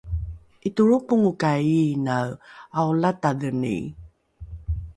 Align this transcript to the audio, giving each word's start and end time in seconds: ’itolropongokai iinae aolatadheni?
’itolropongokai 0.67 1.61
iinae 1.81 2.29
aolatadheni? 2.79 3.75